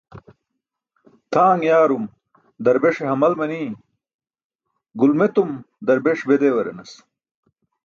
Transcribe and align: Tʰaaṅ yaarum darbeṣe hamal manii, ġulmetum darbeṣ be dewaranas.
Tʰaaṅ 1.31 1.59
yaarum 1.67 2.05
darbeṣe 2.63 3.03
hamal 3.09 3.33
manii, 3.39 3.71
ġulmetum 4.99 5.51
darbeṣ 5.85 6.19
be 6.27 6.35
dewaranas. 6.41 6.91